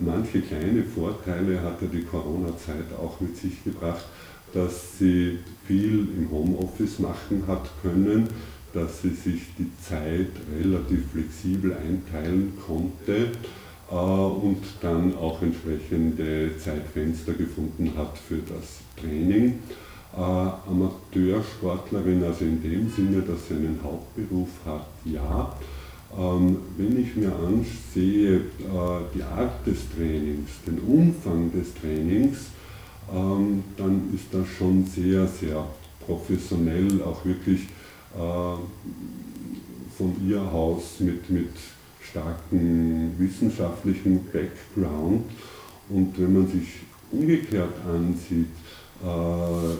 manche 0.00 0.40
kleine 0.40 0.84
Vorteile 0.84 1.60
hat 1.60 1.82
ja 1.82 1.88
die 1.92 2.02
Corona-Zeit 2.02 2.96
auch 2.98 3.20
mit 3.20 3.36
sich 3.36 3.62
gebracht, 3.64 4.04
dass 4.54 4.98
sie 4.98 5.40
viel 5.66 6.08
im 6.16 6.30
Homeoffice 6.30 7.00
machen 7.00 7.44
hat 7.46 7.68
können, 7.82 8.28
dass 8.72 9.02
sie 9.02 9.10
sich 9.10 9.42
die 9.58 9.70
Zeit 9.82 10.30
relativ 10.58 11.10
flexibel 11.12 11.74
einteilen 11.74 12.54
konnte 12.66 13.32
äh, 13.90 13.94
und 13.94 14.62
dann 14.80 15.14
auch 15.16 15.42
entsprechende 15.42 16.56
Zeitfenster 16.58 17.34
gefunden 17.34 17.92
hat 17.96 18.16
für 18.18 18.38
das 18.38 18.80
Training. 19.00 19.60
Äh, 20.16 20.20
Amateursportlerin, 20.20 22.24
also 22.24 22.44
in 22.44 22.62
dem 22.62 22.88
Sinne, 22.88 23.22
dass 23.22 23.48
sie 23.48 23.54
einen 23.54 23.80
Hauptberuf 23.82 24.48
hat, 24.64 24.86
ja. 25.04 25.56
Ähm, 26.16 26.58
wenn 26.76 27.00
ich 27.00 27.16
mir 27.16 27.32
ansehe, 27.34 28.36
äh, 28.36 28.42
die 29.12 29.22
Art 29.22 29.66
des 29.66 29.78
Trainings, 29.96 30.50
den 30.64 30.78
Umfang 30.78 31.50
des 31.50 31.74
Trainings, 31.74 32.50
ähm, 33.12 33.64
dann 33.76 34.12
ist 34.14 34.32
das 34.32 34.46
schon 34.48 34.86
sehr, 34.86 35.26
sehr 35.26 35.66
professionell, 36.04 37.02
auch 37.02 37.24
wirklich 37.24 37.62
äh, 38.14 38.56
von 39.96 40.16
ihr 40.26 40.40
Haus 40.40 41.00
mit, 41.00 41.28
mit 41.30 41.50
starkem 42.00 43.12
wissenschaftlichen 43.18 44.24
Background. 44.32 45.24
Und 45.88 46.18
wenn 46.18 46.32
man 46.32 46.48
sich 46.48 46.68
umgekehrt 47.10 47.74
ansieht, 47.86 48.46
äh, 49.02 49.76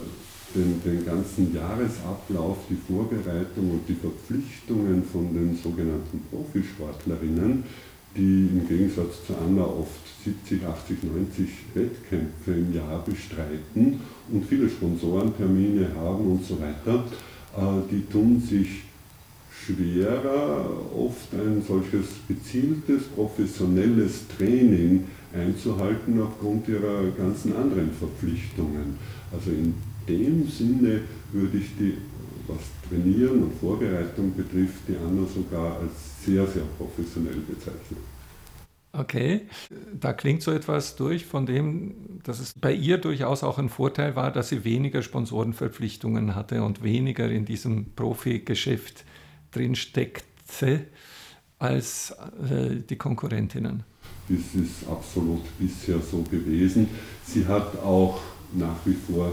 den, 0.54 0.80
den, 0.84 1.04
ganzen 1.04 1.52
Jahresablauf, 1.52 2.58
die 2.70 2.78
Vorbereitung 2.92 3.72
und 3.72 3.88
die 3.88 3.94
Verpflichtungen 3.96 5.02
von 5.02 5.34
den 5.34 5.56
sogenannten 5.56 6.22
Profisportlerinnen, 6.30 7.64
die 8.16 8.48
im 8.52 8.66
Gegensatz 8.68 9.26
zu 9.26 9.34
Anna 9.34 9.62
oft 9.62 10.04
70, 10.24 10.64
80, 10.64 10.98
90 11.02 11.48
Wettkämpfe 11.74 12.52
im 12.52 12.74
Jahr 12.74 13.04
bestreiten 13.04 14.00
und 14.30 14.46
viele 14.46 14.68
Sponsorentermine 14.68 15.88
haben 15.94 16.26
und 16.30 16.44
so 16.44 16.58
weiter, 16.60 17.04
äh, 17.56 17.90
die 17.90 18.06
tun 18.10 18.40
sich 18.40 18.84
schwerer, 19.50 20.66
oft 20.94 21.32
ein 21.32 21.62
solches 21.66 22.06
gezieltes, 22.28 23.04
professionelles 23.14 24.28
Training 24.36 25.04
einzuhalten 25.32 26.20
aufgrund 26.22 26.68
ihrer 26.68 27.04
ganzen 27.16 27.54
anderen 27.56 27.90
Verpflichtungen. 27.92 28.98
Also 29.32 29.50
in 29.50 29.74
dem 30.08 30.46
Sinne 30.48 31.00
würde 31.32 31.58
ich 31.58 31.76
die, 31.78 31.94
was 32.46 32.58
Trainieren 32.88 33.44
und 33.44 33.54
Vorbereitung 33.58 34.34
betrifft, 34.36 34.82
die 34.86 34.96
Anna 34.96 35.26
sogar 35.26 35.80
als 35.80 36.13
sehr, 36.24 36.46
sehr 36.46 36.64
professionell 36.78 37.36
bezeichnen. 37.36 37.98
Okay, 38.92 39.42
da 39.92 40.12
klingt 40.12 40.42
so 40.42 40.52
etwas 40.52 40.94
durch 40.94 41.26
von 41.26 41.46
dem, 41.46 42.20
dass 42.22 42.38
es 42.38 42.52
bei 42.52 42.72
ihr 42.72 42.98
durchaus 42.98 43.42
auch 43.42 43.58
ein 43.58 43.68
Vorteil 43.68 44.14
war, 44.14 44.30
dass 44.30 44.50
sie 44.50 44.62
weniger 44.62 45.02
Sponsorenverpflichtungen 45.02 46.36
hatte 46.36 46.62
und 46.62 46.84
weniger 46.84 47.28
in 47.28 47.44
diesem 47.44 47.86
Profi-Geschäft 47.96 49.04
drin 49.50 49.74
steckte 49.74 50.86
als 51.58 52.14
äh, 52.48 52.76
die 52.88 52.96
Konkurrentinnen. 52.96 53.82
Das 54.28 54.54
ist 54.54 54.88
absolut 54.88 55.42
bisher 55.58 55.98
so 55.98 56.22
gewesen. 56.22 56.88
Sie 57.26 57.46
hat 57.46 57.76
auch 57.80 58.20
nach 58.52 58.76
wie 58.84 58.94
vor 58.94 59.32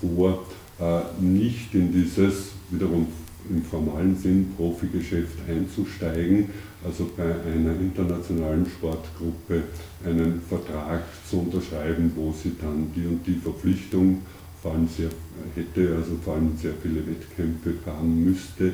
vor, 0.00 0.46
äh, 0.80 1.00
nicht 1.20 1.74
in 1.74 1.92
dieses 1.92 2.50
wiederum 2.70 3.08
im 3.50 3.62
formalen 3.62 4.16
Sinn 4.16 4.52
Profigeschäft 4.56 5.38
einzusteigen, 5.48 6.50
also 6.84 7.10
bei 7.16 7.24
einer 7.24 7.72
internationalen 7.80 8.66
Sportgruppe 8.66 9.62
einen 10.04 10.40
Vertrag 10.48 11.02
zu 11.28 11.40
unterschreiben, 11.40 12.12
wo 12.14 12.32
sie 12.32 12.52
dann 12.60 12.90
die 12.94 13.06
und 13.06 13.26
die 13.26 13.36
Verpflichtung 13.36 14.22
vor 14.62 14.72
allem 14.72 14.88
sehr, 14.88 15.10
hätte, 15.54 15.96
also 15.96 16.16
vor 16.22 16.34
allem 16.34 16.56
sehr 16.56 16.72
viele 16.82 17.06
Wettkämpfe 17.06 17.74
fahren 17.84 18.24
müsste. 18.24 18.72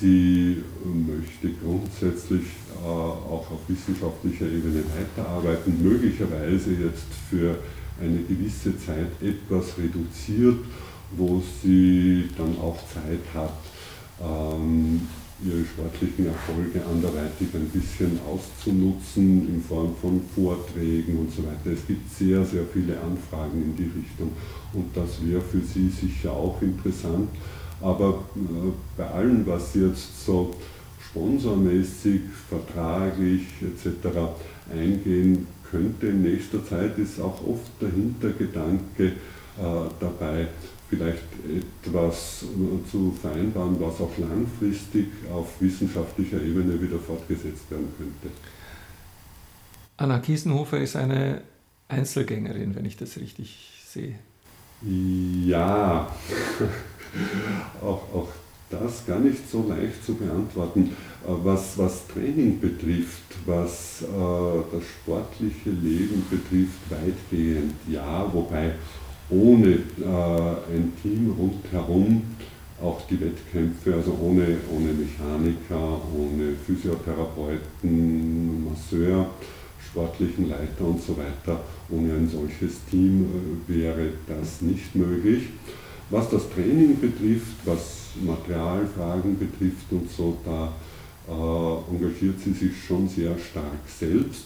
Sie 0.00 0.56
möchte 0.84 1.50
grundsätzlich 1.62 2.42
äh, 2.82 2.86
auch 2.86 3.46
auf 3.50 3.60
wissenschaftlicher 3.68 4.46
Ebene 4.46 4.82
weiterarbeiten, 4.96 5.82
möglicherweise 5.82 6.70
jetzt 6.72 7.06
für 7.30 7.58
eine 8.00 8.18
gewisse 8.28 8.76
Zeit 8.76 9.10
etwas 9.22 9.78
reduziert, 9.78 10.58
wo 11.16 11.42
sie 11.62 12.28
dann 12.36 12.58
auch 12.58 12.78
Zeit 12.92 13.22
hat, 13.32 13.54
ähm, 14.22 15.08
ihre 15.44 15.64
sportlichen 15.64 16.26
Erfolge 16.26 16.80
anderweitig 16.84 17.48
ein 17.54 17.68
bisschen 17.68 18.18
auszunutzen 18.26 19.48
in 19.48 19.62
Form 19.62 19.94
von 20.00 20.20
Vorträgen 20.34 21.18
und 21.18 21.32
so 21.32 21.42
weiter. 21.42 21.72
Es 21.72 21.86
gibt 21.86 22.10
sehr, 22.10 22.44
sehr 22.44 22.62
viele 22.72 22.98
Anfragen 23.00 23.62
in 23.62 23.76
die 23.76 23.84
Richtung 23.84 24.32
und 24.72 24.96
das 24.96 25.24
wäre 25.24 25.40
für 25.40 25.60
Sie 25.60 25.88
sicher 25.88 26.32
auch 26.32 26.60
interessant. 26.62 27.28
Aber 27.80 28.24
äh, 28.36 28.70
bei 28.96 29.06
allem, 29.06 29.46
was 29.46 29.74
jetzt 29.74 30.24
so 30.24 30.54
sponsormäßig, 31.10 32.22
vertraglich 32.48 33.42
etc. 33.60 34.16
eingehen 34.72 35.46
könnte. 35.70 36.08
In 36.08 36.22
nächster 36.22 36.64
Zeit 36.64 36.98
ist 36.98 37.20
auch 37.20 37.46
oft 37.46 37.70
der 37.80 37.90
Hintergedanke 37.90 39.06
äh, 39.06 39.12
dabei, 40.00 40.48
vielleicht 40.96 41.22
etwas 41.86 42.44
zu 42.90 43.16
vereinbaren, 43.20 43.80
was 43.80 44.00
auch 44.00 44.16
langfristig 44.18 45.08
auf 45.32 45.60
wissenschaftlicher 45.60 46.40
Ebene 46.40 46.80
wieder 46.80 46.98
fortgesetzt 46.98 47.70
werden 47.70 47.88
könnte. 47.96 48.34
Anna 49.96 50.18
Kiesenhofer 50.18 50.78
ist 50.78 50.96
eine 50.96 51.42
Einzelgängerin, 51.88 52.74
wenn 52.74 52.84
ich 52.84 52.96
das 52.96 53.16
richtig 53.16 53.84
sehe. 53.86 54.18
Ja, 54.82 56.08
auch, 57.80 58.02
auch 58.14 58.28
das 58.70 59.06
gar 59.06 59.20
nicht 59.20 59.48
so 59.48 59.66
leicht 59.68 60.04
zu 60.04 60.14
beantworten. 60.14 60.90
Was, 61.26 61.78
was 61.78 62.06
Training 62.08 62.60
betrifft, 62.60 63.22
was 63.46 64.02
äh, 64.02 64.06
das 64.72 64.82
sportliche 64.84 65.70
Leben 65.70 66.26
betrifft, 66.30 66.78
weitgehend 66.90 67.74
ja, 67.88 68.28
wobei 68.32 68.74
ohne 69.30 69.68
äh, 69.68 70.74
ein 70.74 70.92
Team 71.02 71.34
rundherum 71.38 72.22
auch 72.82 73.00
die 73.08 73.20
Wettkämpfe, 73.20 73.94
also 73.94 74.18
ohne, 74.20 74.58
ohne 74.70 74.92
Mechaniker, 74.92 76.00
ohne 76.14 76.54
Physiotherapeuten, 76.66 78.64
Masseur, 78.64 79.30
sportlichen 79.80 80.48
Leiter 80.48 80.84
und 80.84 81.00
so 81.00 81.16
weiter, 81.16 81.60
ohne 81.90 82.14
ein 82.14 82.28
solches 82.28 82.84
Team 82.90 83.24
äh, 83.24 83.72
wäre 83.72 84.10
das 84.26 84.60
nicht 84.60 84.94
möglich. 84.94 85.44
Was 86.10 86.28
das 86.30 86.50
Training 86.50 87.00
betrifft, 87.00 87.56
was 87.64 88.10
Materialfragen 88.20 89.38
betrifft 89.38 89.90
und 89.90 90.10
so, 90.10 90.36
da 90.44 90.72
äh, 91.28 91.94
engagiert 91.94 92.40
sie 92.40 92.52
sich 92.52 92.72
schon 92.86 93.08
sehr 93.08 93.36
stark 93.38 93.88
selbst. 93.88 94.44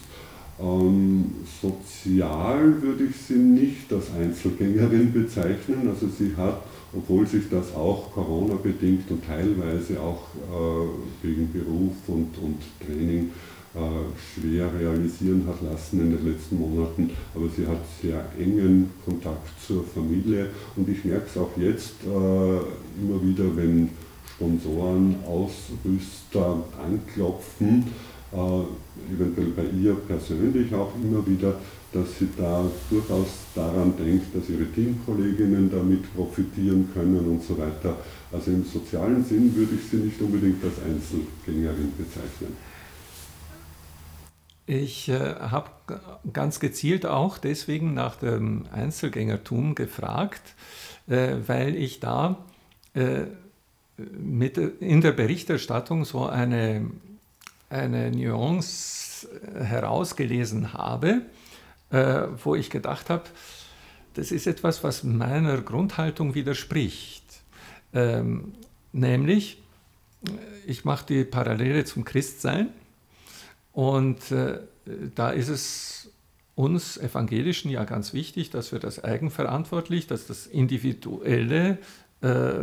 Ähm, 0.61 1.31
sozial 1.61 2.81
würde 2.81 3.05
ich 3.05 3.15
sie 3.15 3.35
nicht 3.35 3.91
als 3.93 4.07
Einzelgängerin 4.11 5.13
bezeichnen. 5.13 5.87
Also 5.89 6.07
sie 6.07 6.35
hat, 6.35 6.63
obwohl 6.93 7.25
sich 7.25 7.43
das 7.49 7.73
auch 7.73 8.11
Corona-bedingt 8.13 9.09
und 9.09 9.25
teilweise 9.25 9.99
auch 10.01 10.23
äh, 10.51 11.25
wegen 11.25 11.51
Beruf 11.53 11.95
und, 12.07 12.37
und 12.39 12.57
Training 12.85 13.31
äh, 13.75 13.79
schwer 14.33 14.67
realisieren 14.73 15.45
hat 15.47 15.61
lassen 15.61 16.01
in 16.01 16.17
den 16.17 16.33
letzten 16.33 16.57
Monaten, 16.59 17.11
aber 17.35 17.45
sie 17.55 17.67
hat 17.67 17.77
sehr 18.01 18.25
engen 18.39 18.89
Kontakt 19.05 19.47
zur 19.65 19.83
Familie 19.83 20.49
und 20.75 20.89
ich 20.89 21.05
merke 21.05 21.27
es 21.27 21.37
auch 21.37 21.51
jetzt 21.55 21.93
äh, 22.03 22.09
immer 22.09 23.21
wieder, 23.21 23.55
wenn 23.55 23.91
Sponsoren, 24.25 25.17
Ausrüster 25.23 26.63
anklopfen, 26.83 27.85
äh, 28.31 29.13
eventuell 29.13 29.49
bei 29.49 29.65
ihr 29.65 29.95
persönlich 29.95 30.73
auch 30.73 30.93
immer 30.95 31.25
wieder, 31.25 31.55
dass 31.91 32.19
sie 32.19 32.29
da 32.37 32.63
durchaus 32.89 33.27
daran 33.55 33.93
denkt, 33.97 34.35
dass 34.35 34.47
ihre 34.49 34.65
Teamkolleginnen 34.65 35.71
damit 35.71 36.13
profitieren 36.15 36.89
können 36.93 37.25
und 37.27 37.43
so 37.43 37.57
weiter. 37.57 37.97
Also 38.31 38.51
im 38.51 38.63
sozialen 38.63 39.23
Sinn 39.23 39.55
würde 39.55 39.75
ich 39.75 39.89
sie 39.89 39.97
nicht 39.97 40.21
unbedingt 40.21 40.63
als 40.63 40.75
Einzelgängerin 40.85 41.91
bezeichnen. 41.97 42.55
Ich 44.67 45.09
äh, 45.09 45.17
habe 45.17 45.71
ganz 46.31 46.59
gezielt 46.59 47.07
auch 47.07 47.39
deswegen 47.39 47.95
nach 47.95 48.17
dem 48.17 48.67
Einzelgängertum 48.71 49.73
gefragt, 49.73 50.53
äh, 51.07 51.37
weil 51.47 51.75
ich 51.75 51.99
da 51.99 52.45
äh, 52.93 53.23
mit, 53.97 54.59
in 54.59 55.01
der 55.01 55.11
Berichterstattung 55.11 56.05
so 56.05 56.27
eine, 56.27 56.85
eine 57.69 58.11
Nuance 58.11 59.27
herausgelesen 59.53 60.73
habe, 60.73 61.21
äh, 61.91 62.23
wo 62.43 62.55
ich 62.55 62.69
gedacht 62.69 63.09
habe, 63.09 63.23
das 64.13 64.31
ist 64.31 64.47
etwas, 64.47 64.83
was 64.83 65.03
meiner 65.03 65.61
Grundhaltung 65.61 66.35
widerspricht. 66.35 67.23
Ähm, 67.93 68.53
nämlich, 68.91 69.61
ich 70.65 70.83
mache 70.83 71.05
die 71.05 71.23
Parallele 71.23 71.85
zum 71.85 72.05
Christsein 72.05 72.69
und 73.71 74.31
äh, 74.31 74.59
da 75.15 75.29
ist 75.29 75.49
es 75.49 76.11
uns 76.55 76.97
Evangelischen 76.97 77.71
ja 77.71 77.85
ganz 77.85 78.13
wichtig, 78.13 78.49
dass 78.49 78.71
wir 78.71 78.79
das 78.79 79.01
eigenverantwortlich, 79.01 80.07
dass 80.07 80.27
das 80.27 80.45
Individuelle 80.45 81.77
äh, 82.21 82.55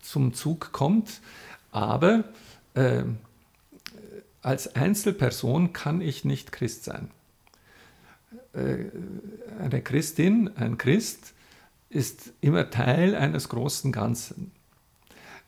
zum 0.00 0.32
Zug 0.32 0.72
kommt. 0.72 1.20
Aber 1.70 2.24
äh, 2.72 3.02
als 4.46 4.76
Einzelperson 4.76 5.72
kann 5.72 6.00
ich 6.00 6.24
nicht 6.24 6.52
Christ 6.52 6.84
sein. 6.84 7.10
Äh, 8.52 8.84
eine 9.58 9.82
Christin, 9.82 10.52
ein 10.54 10.78
Christ 10.78 11.34
ist 11.90 12.32
immer 12.40 12.70
Teil 12.70 13.16
eines 13.16 13.48
großen 13.48 13.90
Ganzen. 13.90 14.52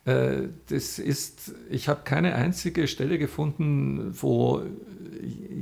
Äh, 0.05 0.49
das 0.69 0.99
ist, 0.99 1.53
ich 1.71 1.89
habe 1.89 2.01
keine 2.03 2.35
einzige 2.35 2.89
Stelle 2.89 3.19
gefunden, 3.19 4.17
wo 4.21 4.63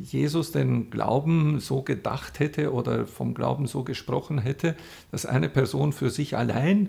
Jesus 0.02 0.52
den 0.52 0.88
Glauben 0.88 1.60
so 1.60 1.82
gedacht 1.82 2.40
hätte 2.40 2.72
oder 2.72 3.06
vom 3.06 3.34
Glauben 3.34 3.66
so 3.66 3.84
gesprochen 3.84 4.38
hätte, 4.38 4.76
dass 5.10 5.26
eine 5.26 5.50
Person 5.50 5.92
für 5.92 6.08
sich 6.08 6.38
allein 6.38 6.88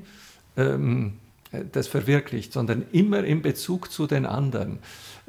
ähm, 0.56 1.20
das 1.72 1.88
verwirklicht, 1.88 2.54
sondern 2.54 2.86
immer 2.92 3.24
in 3.24 3.42
Bezug 3.42 3.92
zu 3.92 4.08
den 4.08 4.26
anderen. 4.26 4.80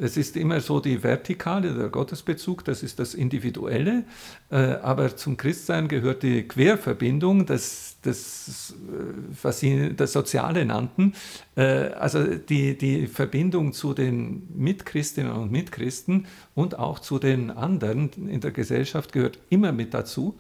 Es 0.01 0.17
ist 0.17 0.37
immer 0.37 0.61
so 0.61 0.79
die 0.79 1.03
Vertikale, 1.03 1.75
der 1.75 1.89
Gottesbezug, 1.89 2.65
das 2.65 2.85
ist 2.85 3.01
das 3.01 3.15
Individuelle, 3.15 4.05
äh, 4.49 4.57
aber 4.57 5.17
zum 5.17 5.37
Christsein 5.37 5.89
gehört 5.89 6.23
die 6.23 6.47
Querverbindung, 6.47 7.47
das, 7.47 7.97
das 8.03 8.75
äh, 8.89 9.43
was 9.43 9.59
Sie 9.59 9.95
das 9.97 10.13
Soziale 10.13 10.65
nannten, 10.65 11.15
äh, 11.57 11.63
also 11.63 12.25
die, 12.25 12.79
die 12.79 13.09
Verbindung 13.09 13.73
zu 13.73 13.93
den 13.93 14.49
Mitchristinnen 14.55 15.33
und 15.33 15.51
Mitchristen 15.51 16.27
und 16.55 16.79
auch 16.79 17.01
zu 17.01 17.19
den 17.19 17.51
anderen 17.51 18.11
in 18.29 18.41
der 18.41 18.53
Gesellschaft 18.53 19.13
gehört 19.13 19.41
immer 19.51 19.73
mit 19.73 19.95
dazu. 19.95 20.39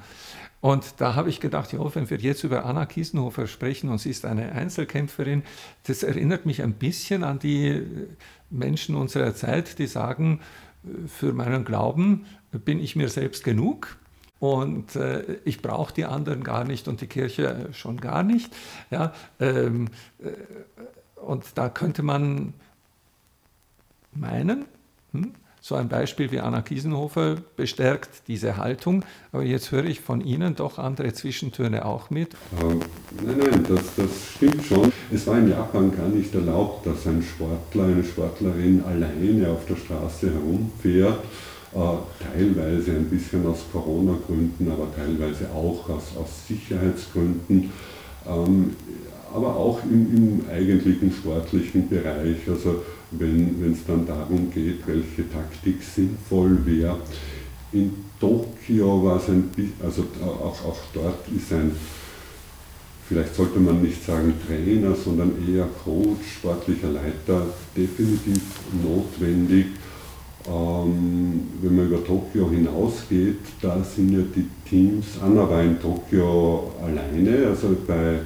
Und 0.61 1.01
da 1.01 1.14
habe 1.14 1.29
ich 1.29 1.40
gedacht, 1.40 1.73
ja, 1.73 1.94
wenn 1.94 2.11
wir 2.11 2.18
jetzt 2.18 2.42
über 2.42 2.64
Anna 2.64 2.85
Kiesenhofer 2.87 3.47
sprechen 3.47 3.90
und 3.90 3.99
sie 3.99 4.11
ist 4.11 4.25
eine 4.25 4.53
Einzelkämpferin, 4.53 5.44
das 5.85 6.03
erinnert 6.03 6.47
mich 6.47 6.62
ein 6.62 6.75
bisschen 6.75 7.23
an 7.23 7.38
die 7.38 7.87
Menschen 8.51 8.97
unserer 8.97 9.35
Zeit, 9.35 9.79
die 9.79 9.87
sagen, 9.87 10.40
für 11.07 11.33
meinen 11.33 11.64
Glauben 11.64 12.27
bin 12.51 12.81
ich 12.81 12.97
mir 12.97 13.09
selbst 13.09 13.44
genug 13.44 13.99
und 14.38 14.97
äh, 14.97 15.38
ich 15.44 15.62
brauche 15.62 15.92
die 15.92 16.05
anderen 16.05 16.44
gar 16.44 16.64
nicht 16.64 16.88
und 16.88 17.01
die 17.01 17.09
Kirche 17.09 17.68
schon 17.73 18.01
gar 18.01 18.23
nicht. 18.23 18.55
Ja, 18.90 19.12
ähm, 19.40 19.88
äh, 20.21 20.31
und 21.21 21.44
da 21.57 21.68
könnte 21.68 22.03
man 22.03 22.55
meinen, 24.12 24.66
hm, 25.12 25.35
so 25.68 25.74
ein 25.74 25.90
Beispiel 25.90 26.33
wie 26.33 26.40
Anna 26.40 26.62
Kiesenhofer 26.62 27.37
bestärkt 27.57 28.22
diese 28.26 28.57
Haltung, 28.57 29.04
aber 29.33 29.42
jetzt 29.42 29.70
höre 29.70 29.85
ich 29.85 30.00
von 30.00 30.22
Ihnen 30.22 30.57
doch 30.57 30.78
andere 30.78 31.12
Zwischentöne 31.12 31.85
auch 31.85 32.09
mit. 32.09 32.31
Ähm, 32.62 32.81
nein, 33.22 33.37
nein, 33.38 33.66
das, 33.68 33.94
das 33.94 34.11
stimmt 34.35 34.64
schon. 34.64 34.90
Es 35.12 35.26
war 35.26 35.38
in 35.38 35.50
Japan 35.50 35.94
gar 35.94 36.09
nicht 36.09 36.35
erlaubt, 36.35 36.87
dass 36.87 37.07
ein 37.07 37.22
Sportler, 37.22 37.85
eine 37.85 38.02
Sportlerin 38.02 38.83
alleine 38.83 39.50
auf 39.50 39.66
der 39.66 39.76
Straße 39.76 40.33
herumfährt. 40.33 41.18
Äh, 41.74 42.35
teilweise 42.35 42.92
ein 42.92 43.11
bisschen 43.11 43.46
aus 43.46 43.59
Corona-Gründen, 43.70 44.72
aber 44.72 44.88
teilweise 44.96 45.50
auch 45.50 45.87
aus, 45.90 46.16
aus 46.18 46.48
Sicherheitsgründen. 46.48 47.70
Ähm, 48.26 48.74
aber 49.35 49.54
auch 49.54 49.83
im, 49.85 50.16
im 50.16 50.44
eigentlichen 50.50 51.12
sportlichen 51.12 51.90
Bereich. 51.90 52.38
Also 52.48 52.83
wenn 53.11 53.73
es 53.73 53.85
dann 53.87 54.07
darum 54.07 54.51
geht, 54.51 54.87
welche 54.87 55.29
Taktik 55.31 55.83
sinnvoll 55.83 56.59
wäre. 56.64 56.99
In 57.73 57.92
Tokio 58.21 59.05
war 59.05 59.16
es 59.16 59.29
ein 59.29 59.44
bisschen, 59.49 59.75
also 59.83 60.05
auch, 60.23 60.64
auch 60.64 60.79
dort 60.92 61.29
ist 61.35 61.53
ein, 61.53 61.73
vielleicht 63.09 63.35
sollte 63.35 63.59
man 63.61 63.83
nicht 63.83 64.05
sagen 64.05 64.35
Trainer, 64.47 64.94
sondern 64.94 65.33
eher 65.49 65.68
Coach, 65.85 66.37
sportlicher 66.38 66.90
Leiter 66.90 67.47
definitiv 67.77 68.42
notwendig. 68.83 69.66
Ähm, 70.47 71.49
wenn 71.61 71.77
man 71.77 71.87
über 71.87 72.05
Tokio 72.05 72.51
hinausgeht, 72.51 73.40
da 73.61 73.83
sind 73.85 74.12
ja 74.12 74.21
die 74.35 74.49
Teams, 74.68 75.07
Anna 75.23 75.49
war 75.49 75.62
in 75.62 75.79
Tokio 75.79 76.73
alleine, 76.83 77.49
also 77.49 77.77
bei 77.87 78.21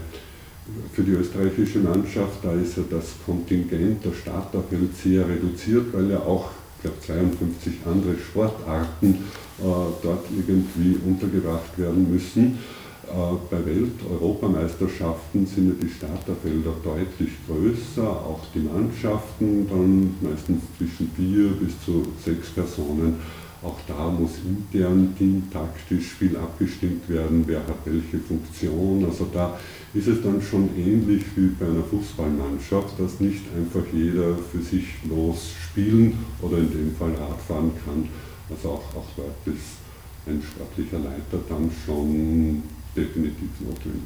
für 0.92 1.02
die 1.02 1.12
österreichische 1.12 1.80
Mannschaft, 1.80 2.44
da 2.44 2.52
ist 2.52 2.76
ja 2.76 2.84
das 2.88 3.14
Kontingent 3.26 4.04
der 4.04 4.12
Starterfeld 4.12 4.96
sehr 4.96 5.28
reduziert, 5.28 5.92
weil 5.92 6.10
ja 6.10 6.20
auch, 6.20 6.50
ich 6.76 6.82
glaube, 6.82 7.00
52 7.00 7.72
andere 7.84 8.14
Sportarten 8.18 9.24
äh, 9.58 9.62
dort 9.62 10.26
irgendwie 10.30 10.98
untergebracht 11.04 11.76
werden 11.78 12.10
müssen. 12.10 12.58
Äh, 13.08 13.36
bei 13.50 13.64
Welt-Europameisterschaften 13.66 15.46
sind 15.46 15.68
ja 15.68 15.74
die 15.82 15.92
Starterfelder 15.92 16.74
deutlich 16.84 17.30
größer, 17.46 18.08
auch 18.08 18.40
die 18.54 18.60
Mannschaften 18.60 19.68
dann 19.68 20.14
meistens 20.20 20.62
zwischen 20.78 21.10
vier 21.16 21.50
bis 21.50 21.72
zu 21.84 22.06
sechs 22.24 22.50
Personen. 22.50 23.16
Auch 23.62 23.78
da 23.86 24.10
muss 24.10 24.32
intern 24.44 25.14
teamtaktisch 25.16 26.06
viel 26.18 26.36
abgestimmt 26.36 27.08
werden, 27.08 27.44
wer 27.46 27.60
hat 27.60 27.78
welche 27.84 28.18
Funktion. 28.18 29.04
Also 29.04 29.28
da 29.32 29.56
ist 29.94 30.06
es 30.06 30.22
dann 30.22 30.40
schon 30.40 30.70
ähnlich 30.76 31.24
wie 31.36 31.48
bei 31.48 31.66
einer 31.66 31.82
Fußballmannschaft, 31.84 32.98
dass 32.98 33.20
nicht 33.20 33.42
einfach 33.54 33.84
jeder 33.92 34.36
für 34.36 34.62
sich 34.62 34.86
los 35.08 35.50
spielen 35.64 36.18
oder 36.40 36.58
in 36.58 36.70
dem 36.70 36.96
Fall 36.96 37.14
Radfahren 37.14 37.72
kann. 37.84 38.08
Also 38.48 38.70
auch, 38.70 38.96
auch 38.96 39.08
dort 39.16 39.46
ist 39.46 39.76
ein 40.26 40.42
sportlicher 40.42 40.98
Leiter 40.98 41.44
dann 41.48 41.70
schon 41.84 42.62
definitiv 42.96 43.50
notwendig. 43.60 44.02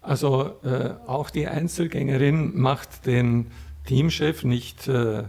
Also 0.00 0.52
äh, 0.64 0.94
auch 1.06 1.28
die 1.28 1.46
Einzelgängerin 1.46 2.58
macht 2.58 3.04
den 3.04 3.46
Teamchef 3.86 4.44
nicht 4.44 4.88
äh, 4.88 5.18
äh 5.18 5.24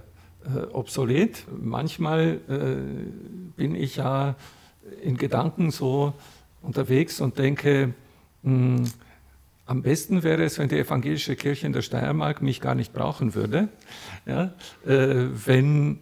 obsolet. 0.72 1.46
Manchmal 1.62 2.40
äh, 2.48 3.58
bin 3.58 3.76
ich 3.76 3.98
ja 3.98 4.36
in 5.02 5.18
Gedanken 5.18 5.72
so 5.72 6.14
unterwegs 6.62 7.20
und 7.20 7.38
denke, 7.38 7.94
mh, 8.44 8.78
hm, 8.78 8.92
am 9.70 9.84
besten 9.84 10.24
wäre 10.24 10.44
es, 10.44 10.58
wenn 10.58 10.68
die 10.68 10.80
evangelische 10.80 11.36
Kirche 11.36 11.68
in 11.68 11.74
der 11.74 11.84
Steiermark 11.84 12.42
mich 12.42 12.60
gar 12.60 12.74
nicht 12.74 12.92
brauchen 12.92 13.36
würde, 13.36 13.70
ja, 14.26 14.56
äh, 14.84 15.28
wenn 15.46 16.02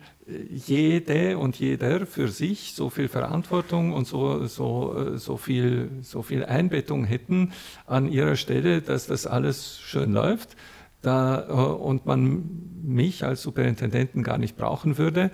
jede 0.50 1.38
und 1.38 1.60
jeder 1.60 2.06
für 2.06 2.30
sich 2.30 2.74
so 2.76 2.90
viel 2.90 3.10
Verantwortung 3.10 3.92
und 3.92 4.08
so, 4.08 4.46
so, 4.46 5.18
so, 5.18 5.36
viel, 5.36 5.90
so 6.02 6.22
viel 6.22 6.46
Einbettung 6.46 7.04
hätten 7.04 7.52
an 7.86 8.10
ihrer 8.10 8.38
Stelle, 8.38 8.82
dass 8.82 9.08
das 9.08 9.28
alles 9.28 9.80
schön 9.82 10.14
läuft 10.14 10.56
da, 11.02 11.46
äh, 11.48 11.52
und 11.52 12.06
man 12.06 12.44
mich 12.84 13.26
als 13.26 13.42
Superintendenten 13.42 14.24
gar 14.24 14.38
nicht 14.38 14.56
brauchen 14.56 14.98
würde. 14.98 15.30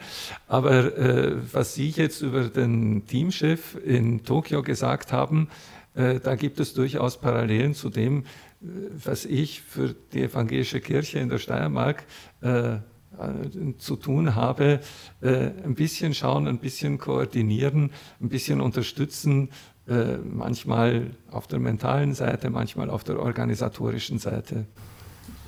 Aber 0.48 0.98
äh, 0.98 1.36
was 1.52 1.76
Sie 1.76 1.90
jetzt 1.90 2.22
über 2.22 2.46
den 2.46 3.06
Teamchef 3.06 3.78
in 3.86 4.24
Tokio 4.24 4.64
gesagt 4.64 5.14
haben, 5.14 5.50
äh, 5.50 5.83
da 5.94 6.36
gibt 6.36 6.60
es 6.60 6.74
durchaus 6.74 7.20
Parallelen 7.20 7.76
zu 7.76 7.90
dem, 7.90 8.20
äh, 8.20 8.66
was 9.04 9.26
ich 9.26 9.62
für 9.62 9.96
die 10.14 10.24
evangelische 10.24 10.82
Kirche 10.82 11.20
in 11.20 11.30
der 11.30 11.40
Steiermark 11.40 12.04
äh, 12.42 12.76
äh, 13.20 13.78
zu 13.78 13.96
tun 13.96 14.34
habe, 14.34 14.80
äh, 15.22 15.52
ein 15.64 15.76
bisschen 15.76 16.16
schauen, 16.16 16.48
ein 16.48 16.58
bisschen 16.58 16.98
koordinieren, 16.98 17.92
ein 18.20 18.30
bisschen 18.30 18.60
unterstützen, 18.60 19.50
äh, 19.88 20.18
manchmal 20.18 21.12
auf 21.30 21.46
der 21.46 21.60
mentalen 21.60 22.16
Seite, 22.16 22.50
manchmal 22.50 22.90
auf 22.90 23.04
der 23.04 23.20
organisatorischen 23.20 24.18
Seite. 24.18 24.66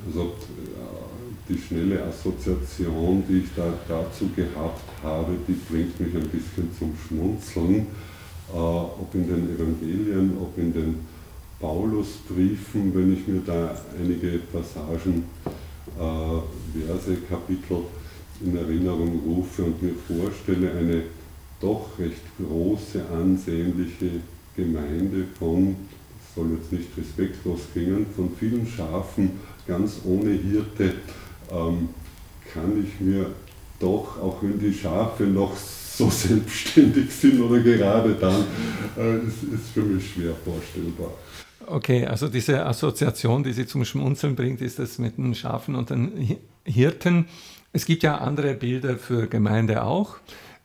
Also 0.06 0.36
die 1.50 1.58
schnelle 1.58 2.04
Assoziation, 2.04 3.24
die 3.28 3.40
ich 3.40 3.50
da 3.56 3.74
dazu 3.88 4.30
gehabt 4.36 4.84
habe, 5.02 5.36
die 5.48 5.54
bringt 5.54 6.00
mich 6.00 6.14
ein 6.14 6.30
bisschen 6.30 6.70
zum 6.78 6.96
Schmunzeln, 6.96 7.88
ob 8.54 9.14
in 9.14 9.28
den 9.28 9.56
Evangelien, 9.56 10.38
ob 10.40 10.58
in 10.58 10.74
den 10.74 11.00
Paulusbriefen, 11.60 12.94
wenn 12.94 13.14
ich 13.14 13.28
mir 13.28 13.42
da 13.46 13.76
einige 14.00 14.40
Passagen 14.52 15.26
äh, 15.98 16.86
Verse, 16.86 17.16
Kapitel 17.30 17.84
in 18.44 18.58
Erinnerung 18.58 19.22
rufe 19.26 19.64
und 19.64 19.82
mir 19.82 19.94
vorstelle, 20.08 20.72
eine 20.72 21.04
doch 21.62 21.98
recht 21.98 22.22
große, 22.38 23.04
ansehnliche 23.10 24.22
Gemeinde 24.56 25.26
von, 25.40 25.76
das 26.20 26.36
soll 26.36 26.58
jetzt 26.58 26.72
nicht 26.72 26.90
respektlos 26.98 27.62
klingen, 27.72 28.06
von 28.16 28.30
vielen 28.38 28.68
Schafen, 28.68 29.40
ganz 29.66 30.02
ohne 30.04 30.32
Hirte, 30.32 30.94
ähm, 31.50 31.90
kann 32.54 32.84
ich 32.84 33.00
mir 33.00 33.32
doch, 33.80 34.22
auch 34.22 34.42
wenn 34.42 34.60
die 34.60 34.74
Schafe 34.74 35.24
noch 35.24 35.56
so 35.98 36.10
selbstständig 36.10 37.12
sind 37.12 37.42
oder 37.42 37.60
gerade 37.60 38.14
dann, 38.16 38.46
äh, 38.98 39.18
ist, 39.28 39.44
ist 39.44 39.70
für 39.74 39.82
mich 39.82 40.12
schwer 40.12 40.34
vorstellbar. 40.44 41.12
Okay, 41.68 42.06
also 42.06 42.28
diese 42.28 42.66
Assoziation, 42.66 43.44
die 43.44 43.54
Sie 43.54 43.66
zum 43.66 43.86
Schmunzeln 43.86 44.36
bringt, 44.36 44.62
ist 44.62 44.78
das 44.78 45.00
mit 45.00 45.18
den 45.18 45.34
Schafen 45.34 45.76
und 45.76 45.90
den 45.90 46.38
Hirten. 46.64 47.28
Es 47.74 47.86
gibt 47.86 48.04
ja 48.04 48.20
andere 48.20 48.54
Bilder 48.54 48.98
für 48.98 49.28
Gemeinde 49.28 49.84
auch. 49.84 50.18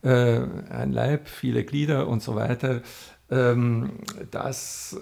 Äh, 0.03 0.41
ein 0.71 0.93
Leib, 0.93 1.29
viele 1.29 1.65
Glieder 1.65 2.07
und 2.07 2.23
so 2.23 2.35
weiter. 2.35 2.83
Ähm, 3.31 3.93
das 4.31 4.97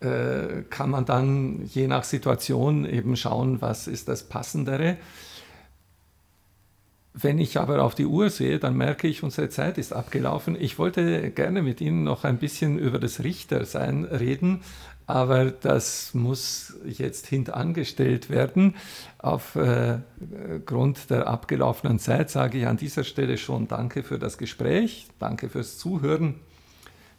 äh, 0.00 0.62
kann 0.68 0.90
man 0.90 1.04
dann 1.04 1.64
je 1.66 1.86
nach 1.86 2.04
Situation 2.04 2.84
eben 2.84 3.16
schauen, 3.16 3.60
was 3.60 3.88
ist 3.88 4.08
das 4.08 4.24
Passendere. 4.24 4.96
Wenn 7.14 7.38
ich 7.38 7.58
aber 7.58 7.82
auf 7.82 7.94
die 7.94 8.06
Uhr 8.06 8.30
sehe, 8.30 8.58
dann 8.58 8.74
merke 8.74 9.06
ich, 9.06 9.22
unsere 9.22 9.50
Zeit 9.50 9.76
ist 9.76 9.92
abgelaufen. 9.92 10.56
Ich 10.58 10.78
wollte 10.78 11.30
gerne 11.30 11.60
mit 11.60 11.82
Ihnen 11.82 12.04
noch 12.04 12.24
ein 12.24 12.38
bisschen 12.38 12.78
über 12.78 12.98
das 12.98 13.22
Richtersein 13.22 14.04
reden, 14.04 14.62
aber 15.06 15.50
das 15.50 16.14
muss 16.14 16.74
jetzt 16.86 17.26
hintangestellt 17.26 18.30
werden. 18.30 18.76
Aufgrund 19.18 19.98
äh, 20.98 21.06
der 21.10 21.26
abgelaufenen 21.26 21.98
Zeit 21.98 22.30
sage 22.30 22.58
ich 22.58 22.66
an 22.66 22.78
dieser 22.78 23.04
Stelle 23.04 23.36
schon 23.36 23.68
Danke 23.68 24.02
für 24.04 24.18
das 24.18 24.38
Gespräch, 24.38 25.08
danke 25.18 25.50
fürs 25.50 25.76
Zuhören. 25.76 26.36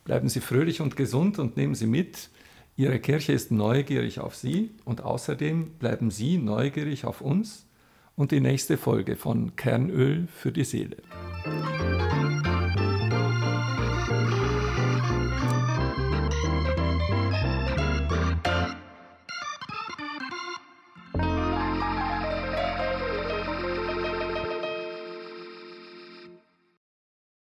Bleiben 0.06 0.28
Sie 0.28 0.42
fröhlich 0.42 0.82
und 0.82 0.96
gesund 0.96 1.38
und 1.38 1.56
nehmen 1.56 1.76
Sie 1.76 1.88
mit, 1.88 2.30
Ihre 2.76 2.98
Kirche 3.00 3.34
ist 3.34 3.52
neugierig 3.52 4.20
auf 4.20 4.36
Sie 4.36 4.72
und 4.86 5.04
außerdem 5.04 5.74
bleiben 5.78 6.10
Sie 6.10 6.40
neugierig 6.40 7.06
auf 7.06 7.22
uns 7.22 7.68
und 8.16 8.32
die 8.32 8.42
nächste 8.42 8.78
Folge 8.78 9.16
von 9.16 9.56
Kernöl 9.56 10.28
für 10.28 10.52
die 10.52 10.64
Seele. 10.64 10.98